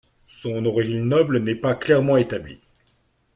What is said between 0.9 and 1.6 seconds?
noble n'est